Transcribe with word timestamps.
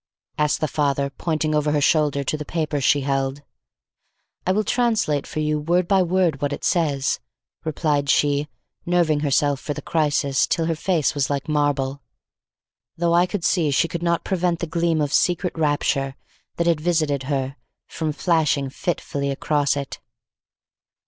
asked 0.39 0.61
the 0.61 0.67
father, 0.67 1.11
pointing 1.11 1.53
over 1.53 1.71
her 1.71 1.79
shoulder 1.79 2.23
to 2.23 2.35
the 2.35 2.43
paper 2.43 2.81
she 2.81 3.01
held. 3.01 3.43
"I 4.47 4.51
will 4.51 4.63
translate 4.63 5.27
for 5.27 5.41
you 5.41 5.59
word 5.59 5.87
by 5.87 6.01
word 6.01 6.41
what 6.41 6.51
it 6.53 6.63
says," 6.63 7.19
replied 7.63 8.09
she, 8.09 8.47
nerving 8.83 9.19
herself 9.19 9.59
for 9.59 9.75
the 9.75 9.81
crisis 9.83 10.47
till 10.47 10.65
her 10.65 10.73
face 10.73 11.13
was 11.13 11.29
like 11.29 11.47
marble, 11.47 12.01
though 12.97 13.13
I 13.13 13.27
could 13.27 13.43
see 13.43 13.69
she 13.69 13.87
could 13.87 14.01
not 14.01 14.23
prevent 14.25 14.57
the 14.57 14.65
gleam 14.65 15.01
of 15.01 15.13
secret 15.13 15.55
rapture 15.55 16.15
that 16.55 16.65
had 16.65 16.81
visited 16.81 17.21
her, 17.29 17.55
from 17.85 18.11
flashing 18.11 18.71
fitfully 18.71 19.29
across 19.29 19.77
it. 19.77 19.99